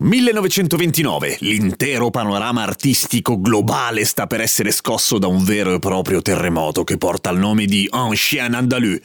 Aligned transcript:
1929. 0.00 1.36
L'intero 1.40 2.10
panorama 2.10 2.62
artistico 2.62 3.38
globale 3.38 4.04
sta 4.04 4.26
per 4.26 4.40
essere 4.40 4.70
scosso 4.70 5.18
da 5.18 5.26
un 5.26 5.44
vero 5.44 5.74
e 5.74 5.78
proprio 5.78 6.22
terremoto 6.22 6.84
che 6.84 6.96
porta 6.96 7.30
il 7.30 7.38
nome 7.38 7.66
di 7.66 7.88
Un 7.92 8.12
Chien 8.14 8.54
Andalou. 8.54 8.98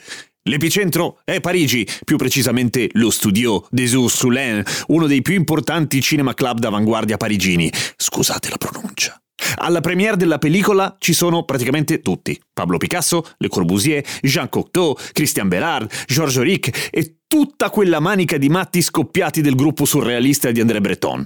L'epicentro 0.44 1.18
è 1.24 1.40
Parigi, 1.40 1.86
più 2.04 2.16
precisamente 2.16 2.88
lo 2.92 3.10
Studio 3.10 3.66
des 3.70 3.92
Ursulins, 3.92 4.84
uno 4.86 5.06
dei 5.06 5.20
più 5.20 5.34
importanti 5.34 6.00
cinema 6.00 6.34
club 6.34 6.60
d'avanguardia 6.60 7.16
parigini. 7.16 7.70
Scusate 7.96 8.48
la 8.48 8.56
pronuncia. 8.56 9.20
Alla 9.56 9.80
premiere 9.80 10.16
della 10.16 10.38
pellicola 10.38 10.96
ci 10.98 11.12
sono 11.12 11.44
praticamente 11.44 12.00
tutti. 12.00 12.38
Pablo 12.52 12.76
Picasso, 12.76 13.24
Le 13.38 13.48
Corbusier, 13.48 14.04
Jean 14.20 14.48
Cocteau, 14.48 14.96
Christian 15.12 15.48
Bérard, 15.48 15.90
Georges 16.06 16.36
Auric 16.36 16.88
e 16.90 17.18
tutta 17.26 17.70
quella 17.70 18.00
manica 18.00 18.36
di 18.38 18.48
matti 18.48 18.82
scoppiati 18.82 19.40
del 19.40 19.54
gruppo 19.54 19.84
surrealista 19.84 20.50
di 20.50 20.60
André 20.60 20.80
Breton. 20.80 21.24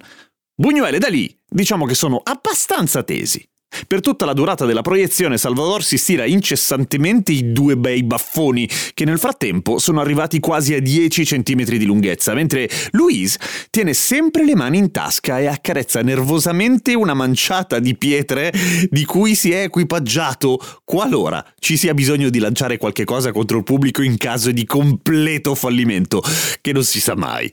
Buñuel 0.61 0.95
e 0.95 0.99
Dalì 0.99 1.39
diciamo 1.49 1.87
che 1.87 1.95
sono 1.95 2.21
abbastanza 2.23 3.03
tesi. 3.03 3.47
Per 3.87 4.01
tutta 4.01 4.25
la 4.25 4.33
durata 4.33 4.67
della 4.67 4.83
proiezione 4.83 5.39
Salvador 5.39 5.83
si 5.83 5.97
stira 5.97 6.25
incessantemente 6.25 7.33
i 7.33 7.53
due 7.53 7.77
bei 7.77 8.03
baffoni, 8.03 8.69
che 8.95 9.05
nel 9.05 9.19
frattempo 9.19 9.79
sono 9.79 10.01
arrivati 10.01 10.41
quasi 10.41 10.75
a 10.75 10.81
10 10.81 11.25
cm 11.25 11.65
di 11.65 11.85
lunghezza, 11.85 12.35
mentre 12.35 12.69
Louise 12.91 13.39
tiene 13.71 13.95
sempre 13.95 14.45
le 14.45 14.55
mani 14.55 14.79
in 14.79 14.91
tasca 14.91 15.39
e 15.39 15.47
accarezza 15.47 16.03
nervosamente 16.03 16.95
una 16.95 17.15
manciata 17.15 17.79
di 17.79 17.97
pietre 17.97 18.53
di 18.89 19.05
cui 19.05 19.35
si 19.35 19.53
è 19.53 19.63
equipaggiato 19.63 20.59
qualora 20.85 21.45
ci 21.59 21.77
sia 21.77 21.95
bisogno 21.95 22.31
di 22.31 22.39
lanciare 22.39 22.77
qualche 22.77 23.05
cosa 23.05 23.33
contro 23.33 23.59
il 23.59 23.65
pubblico 23.65 24.03
in 24.03 24.17
caso 24.17 24.51
di 24.51 24.65
completo 24.65 25.55
fallimento, 25.55 26.23
che 26.61 26.73
non 26.73 26.85
si 26.85 27.01
sa 27.01 27.15
mai. 27.15 27.51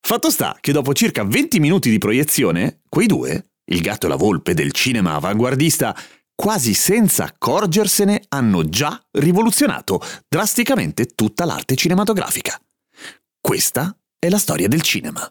Fatto 0.00 0.30
sta 0.30 0.56
che 0.60 0.72
dopo 0.72 0.94
circa 0.94 1.24
20 1.24 1.60
minuti 1.60 1.90
di 1.90 1.98
proiezione, 1.98 2.80
quei 2.88 3.06
due 3.06 3.47
il 3.68 3.80
gatto 3.80 4.06
e 4.06 4.08
la 4.08 4.16
volpe 4.16 4.54
del 4.54 4.72
cinema 4.72 5.14
avanguardista, 5.14 5.96
quasi 6.34 6.74
senza 6.74 7.24
accorgersene, 7.24 8.22
hanno 8.28 8.68
già 8.68 9.00
rivoluzionato 9.12 10.00
drasticamente 10.28 11.06
tutta 11.06 11.44
l'arte 11.44 11.74
cinematografica. 11.74 12.60
Questa 13.40 13.96
è 14.18 14.28
la 14.28 14.38
storia 14.38 14.68
del 14.68 14.82
cinema. 14.82 15.30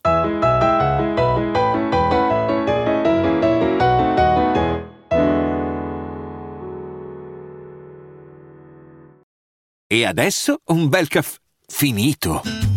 E 9.90 10.06
adesso 10.06 10.62
un 10.66 10.90
bel 10.90 11.08
caffè 11.08 11.38
finito. 11.66 12.77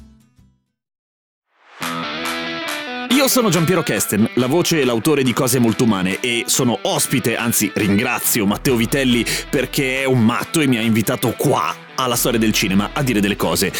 Io 3.21 3.27
sono 3.27 3.49
Giampiero 3.49 3.83
Kesten, 3.83 4.31
la 4.37 4.47
voce 4.47 4.81
e 4.81 4.83
l'autore 4.83 5.21
di 5.21 5.31
Cose 5.31 5.59
Molto 5.59 5.83
Umane 5.83 6.19
e 6.21 6.45
sono 6.47 6.79
ospite, 6.81 7.35
anzi 7.35 7.71
ringrazio 7.75 8.47
Matteo 8.47 8.75
Vitelli 8.75 9.23
perché 9.47 10.01
è 10.01 10.05
un 10.05 10.25
matto 10.25 10.59
e 10.59 10.65
mi 10.65 10.77
ha 10.77 10.81
invitato 10.81 11.35
qua 11.37 11.71
alla 11.93 12.15
storia 12.15 12.39
del 12.39 12.51
cinema 12.51 12.89
a 12.93 13.03
dire 13.03 13.19
delle 13.19 13.35
cose. 13.35 13.71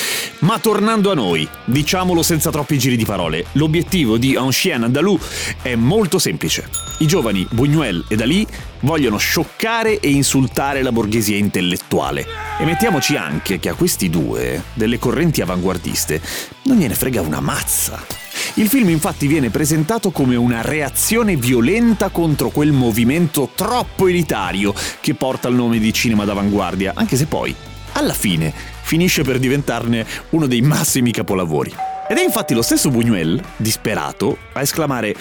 Ma 0.41 0.59
tornando 0.59 1.09
a 1.09 1.15
noi, 1.15 1.49
diciamolo 1.65 2.21
senza 2.21 2.51
troppi 2.51 2.77
giri 2.77 2.95
di 2.95 3.03
parole, 3.03 3.45
l'obiettivo 3.53 4.19
di 4.19 4.35
Un 4.35 4.51
Chien 4.51 4.83
Andalou 4.83 5.17
è 5.63 5.73
molto 5.73 6.19
semplice. 6.19 6.69
I 6.99 7.07
giovani 7.07 7.47
Buñuel 7.51 8.03
e 8.09 8.15
Dalì 8.15 8.45
vogliono 8.81 9.17
scioccare 9.17 9.99
e 9.99 10.11
insultare 10.11 10.83
la 10.83 10.91
borghesia 10.91 11.35
intellettuale. 11.35 12.27
E 12.59 12.63
mettiamoci 12.63 13.15
anche 13.15 13.59
che 13.59 13.69
a 13.69 13.73
questi 13.73 14.07
due, 14.07 14.61
delle 14.75 14.99
correnti 14.99 15.41
avanguardiste, 15.41 16.21
non 16.65 16.77
gliene 16.77 16.93
frega 16.93 17.21
una 17.21 17.39
mazza. 17.39 18.20
Il 18.55 18.67
film 18.67 18.89
infatti 18.89 19.27
viene 19.27 19.49
presentato 19.49 20.11
come 20.11 20.35
una 20.35 20.61
reazione 20.61 21.35
violenta 21.35 22.09
contro 22.09 22.49
quel 22.49 22.71
movimento 22.71 23.49
troppo 23.55 24.07
elitario 24.07 24.73
che 24.99 25.13
porta 25.13 25.47
il 25.47 25.55
nome 25.55 25.79
di 25.79 25.93
cinema 25.93 26.25
d'avanguardia, 26.25 26.93
anche 26.95 27.15
se 27.15 27.25
poi, 27.25 27.55
alla 27.93 28.13
fine, 28.13 28.53
finisce 28.81 29.23
per 29.23 29.39
diventarne 29.39 30.05
uno 30.31 30.47
dei 30.47 30.61
massimi 30.61 31.11
capolavori. 31.11 31.73
Ed 32.11 32.17
è 32.17 32.23
infatti 32.23 32.53
lo 32.53 32.61
stesso 32.61 32.89
Buñuel, 32.89 33.41
disperato, 33.55 34.37
a 34.51 34.61
esclamare 34.61 35.15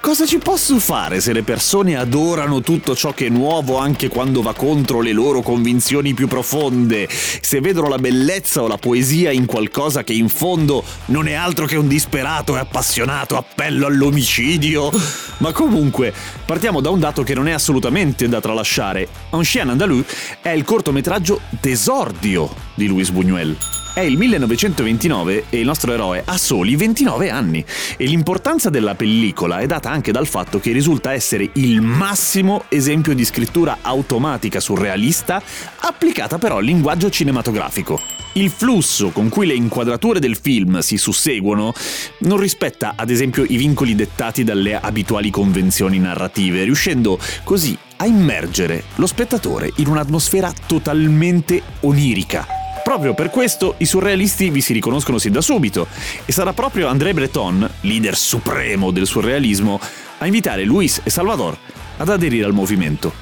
Cosa 0.00 0.26
ci 0.26 0.38
posso 0.38 0.78
fare 0.78 1.20
se 1.20 1.32
le 1.32 1.42
persone 1.42 1.96
adorano 1.96 2.60
tutto 2.60 2.94
ciò 2.94 3.12
che 3.12 3.26
è 3.26 3.28
nuovo 3.28 3.78
anche 3.78 4.08
quando 4.08 4.42
va 4.42 4.54
contro 4.54 5.00
le 5.00 5.12
loro 5.12 5.42
convinzioni 5.42 6.14
più 6.14 6.28
profonde? 6.28 7.08
Se 7.08 7.60
vedono 7.60 7.88
la 7.88 7.98
bellezza 7.98 8.62
o 8.62 8.68
la 8.68 8.78
poesia 8.78 9.32
in 9.32 9.44
qualcosa 9.44 10.04
che 10.04 10.12
in 10.12 10.28
fondo 10.28 10.84
non 11.06 11.26
è 11.26 11.32
altro 11.32 11.66
che 11.66 11.76
un 11.76 11.88
disperato 11.88 12.56
e 12.56 12.60
appassionato 12.60 13.36
appello 13.36 13.86
all'omicidio? 13.86 14.90
Ma 15.38 15.52
comunque, 15.52 16.14
partiamo 16.44 16.80
da 16.80 16.90
un 16.90 17.00
dato 17.00 17.22
che 17.22 17.34
non 17.34 17.48
è 17.48 17.52
assolutamente 17.52 18.28
da 18.28 18.40
tralasciare. 18.40 19.08
Un 19.30 19.42
chien 19.42 19.68
andalou 19.68 20.02
è 20.40 20.50
il 20.50 20.64
cortometraggio 20.64 21.40
d'esordio 21.50 22.48
di 22.74 22.86
Luis 22.86 23.10
Buñuel. 23.10 23.77
È 23.98 24.02
il 24.02 24.16
1929 24.16 25.46
e 25.50 25.58
il 25.58 25.66
nostro 25.66 25.92
eroe 25.92 26.22
ha 26.24 26.38
soli 26.38 26.76
29 26.76 27.30
anni 27.30 27.64
e 27.96 28.04
l'importanza 28.04 28.70
della 28.70 28.94
pellicola 28.94 29.58
è 29.58 29.66
data 29.66 29.90
anche 29.90 30.12
dal 30.12 30.28
fatto 30.28 30.60
che 30.60 30.70
risulta 30.70 31.12
essere 31.12 31.50
il 31.54 31.80
massimo 31.80 32.62
esempio 32.68 33.12
di 33.12 33.24
scrittura 33.24 33.78
automatica 33.82 34.60
surrealista 34.60 35.42
applicata 35.80 36.38
però 36.38 36.58
al 36.58 36.64
linguaggio 36.64 37.10
cinematografico. 37.10 38.00
Il 38.34 38.50
flusso 38.50 39.10
con 39.10 39.28
cui 39.28 39.48
le 39.48 39.54
inquadrature 39.54 40.20
del 40.20 40.36
film 40.36 40.78
si 40.78 40.96
susseguono 40.96 41.72
non 42.18 42.38
rispetta 42.38 42.92
ad 42.94 43.10
esempio 43.10 43.42
i 43.42 43.56
vincoli 43.56 43.96
dettati 43.96 44.44
dalle 44.44 44.76
abituali 44.76 45.30
convenzioni 45.30 45.98
narrative, 45.98 46.62
riuscendo 46.62 47.18
così 47.42 47.76
a 47.96 48.06
immergere 48.06 48.84
lo 48.94 49.08
spettatore 49.08 49.72
in 49.78 49.88
un'atmosfera 49.88 50.52
totalmente 50.68 51.60
onirica 51.80 52.57
Proprio 52.88 53.12
per 53.12 53.28
questo 53.28 53.74
i 53.80 53.84
surrealisti 53.84 54.48
vi 54.48 54.62
si 54.62 54.72
riconoscono 54.72 55.18
sin 55.18 55.30
da 55.30 55.42
subito 55.42 55.88
e 56.24 56.32
sarà 56.32 56.54
proprio 56.54 56.86
André 56.86 57.12
Breton, 57.12 57.70
leader 57.82 58.16
supremo 58.16 58.90
del 58.92 59.06
surrealismo, 59.06 59.78
a 60.16 60.24
invitare 60.24 60.64
Luis 60.64 61.02
e 61.04 61.10
Salvador 61.10 61.54
ad 61.98 62.08
aderire 62.08 62.46
al 62.46 62.54
movimento. 62.54 63.12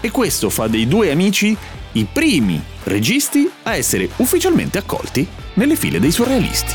E 0.00 0.10
questo 0.10 0.50
fa 0.50 0.66
dei 0.66 0.88
due 0.88 1.12
amici 1.12 1.56
i 1.92 2.06
primi 2.12 2.60
registi 2.82 3.48
a 3.62 3.76
essere 3.76 4.08
ufficialmente 4.16 4.78
accolti 4.78 5.24
nelle 5.54 5.76
file 5.76 6.00
dei 6.00 6.10
surrealisti. 6.10 6.74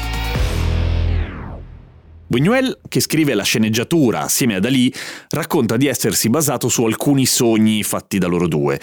Buñuel, 2.32 2.78
che 2.88 3.02
scrive 3.02 3.34
la 3.34 3.44
sceneggiatura 3.44 4.22
assieme 4.22 4.56
a 4.56 4.60
Dalì, 4.62 4.94
racconta 5.32 5.76
di 5.76 5.88
essersi 5.88 6.30
basato 6.30 6.70
su 6.70 6.86
alcuni 6.86 7.26
sogni 7.26 7.84
fatti 7.84 8.18
da 8.18 8.28
loro 8.28 8.48
due 8.48 8.80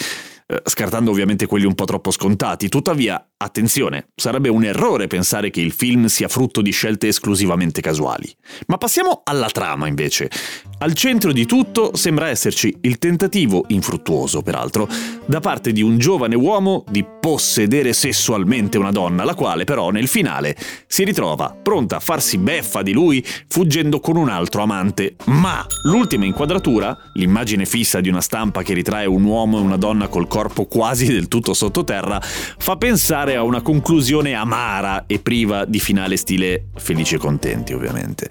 eh, 0.46 0.60
scartando 0.64 1.10
ovviamente 1.10 1.46
quelli 1.46 1.64
un 1.64 1.75
po' 1.75 1.84
troppo 1.84 2.10
scontati. 2.10 2.69
Tuttavia, 2.69 3.26
attenzione, 3.44 4.09
sarebbe 4.15 4.49
un 4.49 4.65
errore 4.65 5.06
pensare 5.06 5.50
che 5.50 5.60
il 5.60 5.72
film 5.72 6.06
sia 6.06 6.28
frutto 6.28 6.60
di 6.60 6.71
scelte 6.71 7.09
esclusivamente 7.09 7.81
casuali. 7.81 8.31
Ma 8.66 8.78
passiamo 8.78 9.21
alla 9.25 9.49
trama 9.49 9.87
invece. 9.87 10.31
Al 10.78 10.94
centro 10.94 11.32
di 11.32 11.47
tutto 11.47 11.94
sembra 11.94 12.28
esserci 12.28 12.77
il 12.82 12.99
tentativo, 12.99 13.65
infruttuoso 13.69 14.43
peraltro, 14.43 14.88
da 15.25 15.41
parte 15.41 15.73
di 15.73 15.82
un 15.82 15.99
giovane 15.99 16.35
uomo 16.35 16.85
di 16.91 17.05
possedere 17.05 17.93
sessualmente 17.93 18.76
una 18.76 18.91
donna, 18.91 19.25
la 19.25 19.35
quale 19.35 19.64
però 19.64 19.90
nel 19.90 20.08
finale 20.08 20.56
si 20.87 21.05
ritrova 21.05 21.56
pronta 21.62 21.97
a 21.97 22.00
farsi 22.00 22.38
beffa 22.38 22.82
di 22.82 22.93
lui 22.93 23.25
fuggendo 23.49 24.00
con 24.00 24.17
un 24.17 24.29
altro 24.29 24.62
amante. 24.62 25.17
Ma 25.26 25.64
l'ultima 25.85 26.25
inquadratura, 26.25 26.97
l'immagine 27.14 27.64
fissa 27.64 28.00
di 28.00 28.08
una 28.08 28.20
stampa 28.20 28.62
che 28.62 28.75
ritrae 28.75 29.06
un 29.06 29.25
uomo 29.25 29.58
e 29.58 29.62
una 29.62 29.76
donna 29.76 30.08
col 30.08 30.29
corpo 30.29 30.67
quasi 30.67 31.06
del 31.06 31.29
tutto 31.29 31.55
sottoterra, 31.55 32.20
fa 32.20 32.76
pensare 32.76 33.33
a 33.34 33.42
una 33.42 33.62
conclusione 33.62 34.34
amara 34.34 35.04
e 35.06 35.19
priva 35.19 35.64
di 35.64 35.81
finale 35.81 36.16
stile 36.16 36.66
felici 36.76 37.14
e 37.16 37.19
contenti 37.19 37.72
ovviamente. 37.72 38.28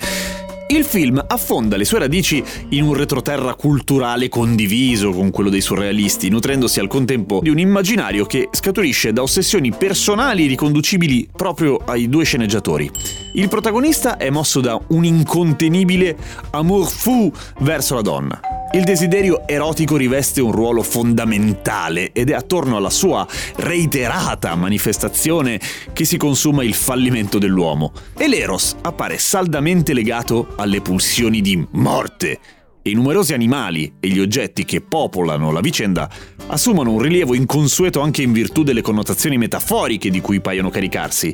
Il 0.73 0.85
film 0.85 1.23
affonda 1.27 1.77
le 1.77 1.85
sue 1.85 2.00
radici 2.00 2.44
in 2.69 2.83
un 2.83 2.95
retroterra 2.95 3.53
culturale 3.53 4.27
condiviso 4.27 5.11
con 5.11 5.29
quello 5.29 5.51
dei 5.51 5.61
surrealisti, 5.61 6.29
nutrendosi 6.29 6.79
al 6.79 6.88
contempo 6.88 7.41
di 7.44 7.50
un 7.50 7.59
immaginario 7.59 8.25
che 8.25 8.50
scaturisce 8.51 9.13
da 9.13 9.21
ossessioni 9.21 9.71
personali 9.71 10.47
riconducibili 10.47 11.27
proprio 11.31 11.77
ai 11.77 12.09
due 12.09 12.23
sceneggiatori. 12.23 12.89
Il 13.33 13.49
protagonista 13.49 14.17
è 14.17 14.31
mosso 14.31 14.61
da 14.61 14.79
un 14.88 15.06
incontenibile 15.06 16.17
amour 16.49 16.88
fou 16.88 17.31
verso 17.59 17.94
la 17.94 18.01
donna, 18.01 18.39
Il 18.75 18.85
desiderio 18.85 19.47
erotico 19.47 19.97
riveste 19.97 20.41
un 20.41 20.51
ruolo 20.51 20.81
fondamentale 20.81 22.11
ed 22.11 22.31
è 22.31 22.33
attorno 22.33 22.75
alla 22.75 22.89
sua 22.89 23.25
reiterata 23.57 24.55
manifestazione 24.55 25.59
che 25.93 26.05
si 26.05 26.17
consuma 26.17 26.63
il 26.63 26.73
fallimento 26.73 27.37
dell'uomo. 27.37 27.93
E 28.17 28.27
l'eros 28.27 28.75
appare 28.81 29.19
saldamente 29.19 29.93
legato 29.93 30.53
alle 30.55 30.81
pulsioni 30.81 31.41
di 31.41 31.63
morte. 31.73 32.39
I 32.81 32.93
numerosi 32.93 33.35
animali 33.35 33.93
e 33.99 34.07
gli 34.07 34.19
oggetti 34.19 34.65
che 34.65 34.81
popolano 34.81 35.51
la 35.51 35.61
vicenda 35.61 36.09
assumono 36.47 36.93
un 36.93 36.99
rilievo 36.99 37.35
inconsueto 37.35 38.01
anche 38.01 38.23
in 38.23 38.31
virtù 38.31 38.63
delle 38.63 38.81
connotazioni 38.81 39.37
metaforiche 39.37 40.09
di 40.09 40.19
cui 40.19 40.41
paiono 40.41 40.71
caricarsi. 40.71 41.31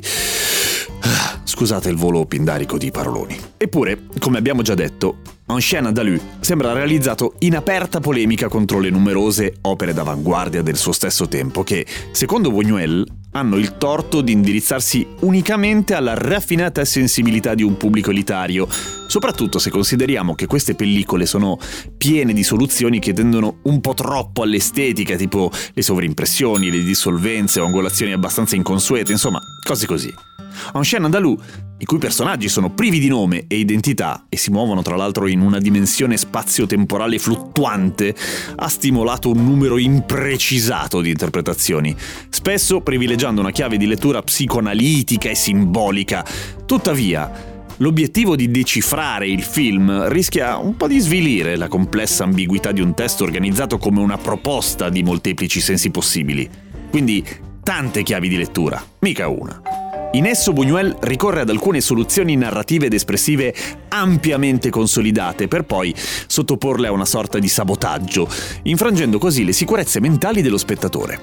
Scusate 1.60 1.90
il 1.90 1.96
volo 1.96 2.24
pindarico 2.24 2.78
di 2.78 2.90
paroloni. 2.90 3.38
Eppure, 3.58 4.04
come 4.18 4.38
abbiamo 4.38 4.62
già 4.62 4.72
detto, 4.74 5.18
Un 5.44 5.58
chien 5.58 5.84
andalou 5.84 6.18
sembra 6.40 6.72
realizzato 6.72 7.34
in 7.40 7.54
aperta 7.54 8.00
polemica 8.00 8.48
contro 8.48 8.78
le 8.78 8.88
numerose 8.88 9.56
opere 9.62 9.92
d'avanguardia 9.92 10.62
del 10.62 10.76
suo 10.76 10.92
stesso 10.92 11.28
tempo 11.28 11.62
che, 11.62 11.84
secondo 12.12 12.50
Buñuel, 12.50 13.04
hanno 13.32 13.56
il 13.58 13.76
torto 13.76 14.22
di 14.22 14.32
indirizzarsi 14.32 15.06
unicamente 15.20 15.92
alla 15.92 16.14
raffinata 16.14 16.82
sensibilità 16.86 17.54
di 17.54 17.62
un 17.62 17.76
pubblico 17.76 18.10
elitario, 18.10 18.66
soprattutto 19.06 19.58
se 19.58 19.68
consideriamo 19.68 20.34
che 20.34 20.46
queste 20.46 20.74
pellicole 20.74 21.26
sono 21.26 21.58
piene 21.98 22.32
di 22.32 22.42
soluzioni 22.42 23.00
che 23.00 23.12
tendono 23.12 23.58
un 23.64 23.82
po' 23.82 23.92
troppo 23.92 24.42
all'estetica, 24.42 25.16
tipo 25.16 25.50
le 25.74 25.82
sovrimpressioni, 25.82 26.70
le 26.70 26.82
dissolvenze 26.82 27.60
o 27.60 27.66
angolazioni 27.66 28.12
abbastanza 28.12 28.56
inconsuete, 28.56 29.12
insomma, 29.12 29.40
cose 29.62 29.86
così. 29.86 30.29
Un 30.74 30.82
chien 30.82 31.04
andalou, 31.04 31.38
i 31.78 31.84
cui 31.84 31.98
personaggi 31.98 32.48
sono 32.48 32.70
privi 32.70 32.98
di 32.98 33.08
nome 33.08 33.44
e 33.46 33.58
identità 33.58 34.26
e 34.28 34.36
si 34.36 34.50
muovono 34.50 34.82
tra 34.82 34.96
l'altro 34.96 35.26
in 35.26 35.40
una 35.40 35.58
dimensione 35.58 36.16
spazio-temporale 36.16 37.18
fluttuante, 37.18 38.14
ha 38.56 38.68
stimolato 38.68 39.30
un 39.30 39.42
numero 39.42 39.78
imprecisato 39.78 41.00
di 41.00 41.10
interpretazioni, 41.10 41.96
spesso 42.28 42.80
privilegiando 42.80 43.40
una 43.40 43.50
chiave 43.50 43.76
di 43.78 43.86
lettura 43.86 44.22
psicoanalitica 44.22 45.30
e 45.30 45.34
simbolica. 45.34 46.24
Tuttavia, 46.66 47.58
L'obiettivo 47.80 48.36
di 48.36 48.50
decifrare 48.50 49.26
il 49.26 49.42
film 49.42 50.08
rischia 50.08 50.58
un 50.58 50.76
po' 50.76 50.86
di 50.86 50.98
svilire 50.98 51.56
la 51.56 51.66
complessa 51.66 52.24
ambiguità 52.24 52.72
di 52.72 52.82
un 52.82 52.92
testo 52.92 53.24
organizzato 53.24 53.78
come 53.78 54.00
una 54.00 54.18
proposta 54.18 54.90
di 54.90 55.02
molteplici 55.02 55.62
sensi 55.62 55.90
possibili. 55.90 56.46
Quindi 56.90 57.26
tante 57.62 58.02
chiavi 58.02 58.28
di 58.28 58.36
lettura, 58.36 58.84
mica 58.98 59.28
una. 59.28 59.79
In 60.12 60.26
esso 60.26 60.52
Buñuel 60.52 60.96
ricorre 61.02 61.42
ad 61.42 61.50
alcune 61.50 61.80
soluzioni 61.80 62.34
narrative 62.34 62.86
ed 62.86 62.94
espressive 62.94 63.54
ampiamente 63.90 64.70
consolidate 64.70 65.48
per 65.48 65.64
poi 65.64 65.94
sottoporle 65.94 66.88
a 66.88 66.92
una 66.92 67.04
sorta 67.04 67.38
di 67.38 67.48
sabotaggio, 67.48 68.28
infrangendo 68.62 69.18
così 69.18 69.44
le 69.44 69.52
sicurezze 69.52 70.00
mentali 70.00 70.40
dello 70.40 70.58
spettatore. 70.58 71.20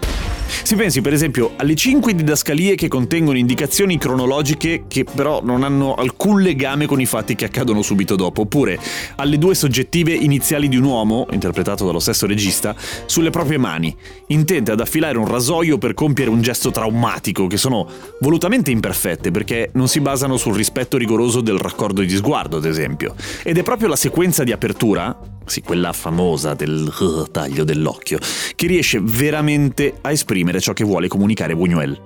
Si 0.64 0.76
pensi 0.76 1.02
per 1.02 1.14
esempio 1.14 1.54
alle 1.58 1.76
cinque 1.76 2.14
didascalie 2.16 2.76
che 2.76 2.88
contengono 2.88 3.38
indicazioni 3.38 3.98
cronologiche 3.98 4.84
che 4.88 5.04
però 5.04 5.42
non 5.44 5.64
hanno 5.64 5.96
alcun 5.96 6.42
legame 6.42 6.86
con 6.86 7.02
i 7.02 7.06
fatti 7.06 7.36
che 7.36 7.46
accadono 7.46 7.82
subito 7.82 8.16
dopo, 8.16 8.42
oppure 8.42 8.80
alle 9.16 9.38
due 9.38 9.56
soggettive 9.56 10.14
iniziali 10.14 10.68
di 10.68 10.78
un 10.78 10.84
uomo, 10.84 11.28
interpretato 11.32 11.86
dallo 11.86 12.00
stesso 12.00 12.28
regista, 12.28 12.76
sulle 13.06 13.30
proprie 13.30 13.58
mani, 13.58 13.96
intente 14.28 14.72
ad 14.72 14.80
affilare 14.80 15.18
un 15.18 15.28
rasoio 15.28 15.78
per 15.78 15.94
compiere 15.94 16.32
un 16.32 16.42
gesto 16.42 16.72
traumatico, 16.72 17.48
che 17.48 17.58
sono 17.58 17.88
volutamente 18.20 18.72
imperfette 18.72 19.32
perché 19.32 19.70
non 19.74 19.88
si 19.88 20.00
basano 20.00 20.38
sul 20.38 20.56
rispetto 20.56 20.98
rigoroso 20.98 21.42
del 21.42 21.58
raccordo 21.58 22.02
di 22.02 22.16
sguardo, 22.16 22.57
ad 22.58 22.66
esempio. 22.66 23.16
Ed 23.44 23.58
è 23.58 23.64
proprio 23.64 23.88
la 23.88 23.96
sequenza 23.96 24.44
di 24.44 24.52
apertura, 24.52 25.18
sì, 25.46 25.62
quella 25.62 25.94
famosa 25.94 26.54
del 26.54 26.94
uh, 27.00 27.28
taglio 27.32 27.64
dell'occhio, 27.64 28.20
che 28.56 28.68
riesce 28.68 29.00
veramente 29.02 29.98
a 30.02 30.12
esprimere 30.12 30.60
ciò 30.60 30.74
che 30.74 30.84
vuole 30.84 31.08
comunicare 31.08 31.56
Buñuel. 31.56 31.98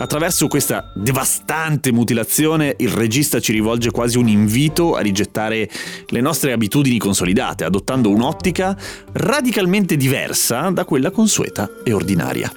Attraverso 0.00 0.46
questa 0.46 0.92
devastante 0.94 1.90
mutilazione 1.90 2.74
il 2.78 2.90
regista 2.90 3.40
ci 3.40 3.52
rivolge 3.52 3.90
quasi 3.90 4.16
un 4.16 4.28
invito 4.28 4.94
a 4.94 5.00
rigettare 5.00 5.68
le 6.06 6.20
nostre 6.20 6.52
abitudini 6.52 6.98
consolidate, 6.98 7.64
adottando 7.64 8.10
un'ottica 8.10 8.76
radicalmente 9.12 9.96
diversa 9.96 10.70
da 10.70 10.84
quella 10.84 11.10
consueta 11.10 11.68
e 11.82 11.92
ordinaria. 11.92 12.52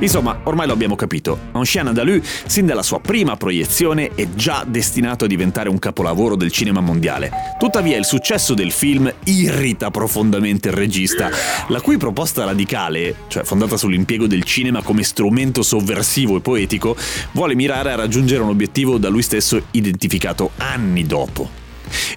Insomma, 0.00 0.40
ormai 0.44 0.68
lo 0.68 0.72
abbiamo 0.72 0.94
capito, 0.94 1.38
Ancien 1.52 1.88
Andalou, 1.88 2.20
sin 2.46 2.66
dalla 2.66 2.84
sua 2.84 3.00
prima 3.00 3.36
proiezione, 3.36 4.10
è 4.14 4.28
già 4.34 4.64
destinato 4.66 5.24
a 5.24 5.28
diventare 5.28 5.68
un 5.68 5.78
capolavoro 5.80 6.36
del 6.36 6.52
cinema 6.52 6.80
mondiale. 6.80 7.32
Tuttavia 7.58 7.96
il 7.96 8.04
successo 8.04 8.54
del 8.54 8.70
film 8.70 9.12
irrita 9.24 9.90
profondamente 9.90 10.68
il 10.68 10.74
regista, 10.74 11.30
la 11.66 11.80
cui 11.80 11.96
proposta 11.96 12.44
radicale, 12.44 13.14
cioè 13.26 13.42
fondata 13.42 13.76
sull'impiego 13.76 14.28
del 14.28 14.44
cinema 14.44 14.82
come 14.82 15.02
strumento 15.02 15.62
sovversivo 15.62 16.36
e 16.36 16.40
poetico, 16.40 16.96
vuole 17.32 17.56
mirare 17.56 17.90
a 17.90 17.96
raggiungere 17.96 18.42
un 18.42 18.50
obiettivo 18.50 18.98
da 18.98 19.08
lui 19.08 19.22
stesso 19.22 19.60
identificato 19.72 20.52
anni 20.58 21.06
dopo. 21.06 21.66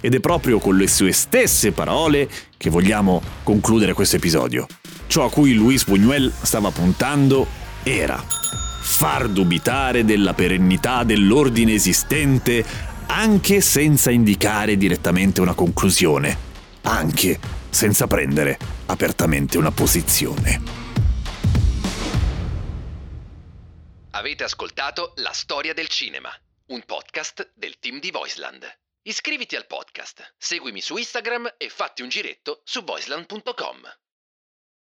Ed 0.02 0.14
è 0.14 0.20
proprio 0.20 0.60
con 0.60 0.78
le 0.78 0.88
sue 0.88 1.14
stesse 1.14 1.72
parole 1.72 2.30
che 2.58 2.70
vogliamo 2.70 3.22
concludere 3.42 3.94
questo 3.94 4.18
episodio. 4.18 4.68
Ciò 5.08 5.26
a 5.26 5.30
cui 5.30 5.54
Luis 5.54 5.86
Buñuel 5.86 6.32
stava 6.42 6.72
puntando 6.72 7.46
era 7.84 8.24
far 8.82 9.28
dubitare 9.28 10.06
della 10.06 10.34
perennità 10.34 11.04
dell'ordine 11.04 11.74
esistente 11.74 12.64
anche 13.08 13.62
senza 13.62 14.10
indicare 14.10 14.78
direttamente 14.78 15.42
una 15.42 15.54
conclusione, 15.54 16.38
anche 16.84 17.40
senza 17.70 18.08
prendere 18.08 18.58
apertamente 18.86 19.58
una 19.58 19.72
posizione. 19.72 20.62
Avete 24.12 24.44
ascoltato 24.44 25.14
La 25.18 25.34
storia 25.34 25.74
del 25.74 25.88
cinema, 25.88 26.30
un 26.68 26.84
podcast 26.86 27.52
del 27.56 27.80
team 27.80 28.00
di 28.00 28.12
Voiceland. 28.12 28.66
Iscriviti 29.04 29.56
al 29.56 29.66
podcast, 29.66 30.36
seguimi 30.38 30.80
su 30.80 30.96
Instagram 30.96 31.56
e 31.58 31.70
fatti 31.70 32.02
un 32.02 32.10
giretto 32.10 32.62
su 32.64 32.84
voiceland.com. 32.84 33.80